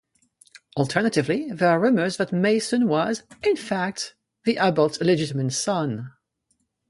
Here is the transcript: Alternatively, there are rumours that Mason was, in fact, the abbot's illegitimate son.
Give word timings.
Alternatively, 0.77 1.51
there 1.51 1.69
are 1.69 1.79
rumours 1.79 2.17
that 2.17 2.33
Mason 2.33 2.87
was, 2.87 3.21
in 3.43 3.55
fact, 3.55 4.15
the 4.45 4.57
abbot's 4.57 4.99
illegitimate 4.99 5.53
son. 5.53 6.11